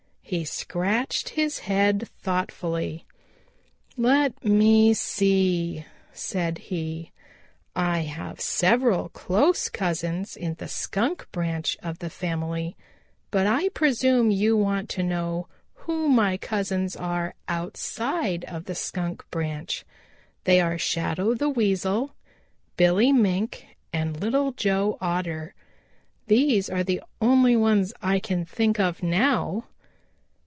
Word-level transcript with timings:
He 0.23 0.45
scratched 0.45 1.29
his 1.31 1.59
head 1.59 2.07
thoughtfully. 2.21 3.05
"Let 3.97 4.45
me 4.45 4.93
see," 4.93 5.85
said 6.13 6.57
he, 6.59 7.11
"I 7.75 8.03
have 8.03 8.39
several 8.39 9.09
close 9.09 9.67
cousins 9.67 10.37
in 10.37 10.53
the 10.53 10.69
Skunk 10.69 11.29
branch 11.33 11.75
of 11.83 11.99
the 11.99 12.09
family, 12.09 12.77
but 13.29 13.45
I 13.45 13.67
presume 13.73 14.31
you 14.31 14.55
want 14.55 14.87
to 14.91 15.03
know 15.03 15.49
who 15.73 16.07
my 16.07 16.37
cousins 16.37 16.95
are 16.95 17.35
outside 17.49 18.45
of 18.45 18.65
the 18.67 18.75
Skunk 18.75 19.29
branch. 19.31 19.83
They 20.45 20.61
are 20.61 20.77
Shadow 20.77 21.33
the 21.33 21.49
Weasel, 21.49 22.15
Billy 22.77 23.11
Mink 23.11 23.65
and 23.91 24.17
Little 24.17 24.53
Joe 24.53 24.97
Otter. 25.01 25.55
These 26.27 26.69
are 26.69 26.85
the 26.85 27.01
only 27.19 27.57
ones 27.57 27.91
I 28.01 28.19
can 28.21 28.45
think 28.45 28.79
of 28.79 29.03
now." 29.03 29.65